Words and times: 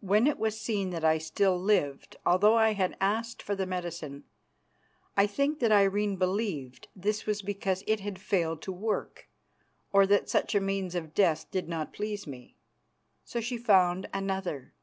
When 0.00 0.26
it 0.26 0.36
was 0.40 0.60
seen 0.60 0.90
that 0.90 1.04
I 1.04 1.18
still 1.18 1.56
lived 1.56 2.16
although 2.26 2.56
I 2.56 2.72
had 2.72 2.96
asked 3.00 3.40
for 3.40 3.54
the 3.54 3.66
medicine, 3.66 4.24
I 5.16 5.28
think 5.28 5.60
that 5.60 5.70
Irene 5.70 6.16
believed 6.16 6.88
this 6.96 7.24
was 7.24 7.40
because 7.40 7.84
it 7.86 8.00
had 8.00 8.18
failed 8.20 8.60
to 8.62 8.72
work, 8.72 9.28
or 9.92 10.08
that 10.08 10.28
such 10.28 10.56
a 10.56 10.60
means 10.60 10.96
of 10.96 11.14
death 11.14 11.48
did 11.52 11.68
not 11.68 11.92
please 11.92 12.26
me. 12.26 12.56
So 13.24 13.40
she 13.40 13.56
found 13.56 14.08
another. 14.12 14.74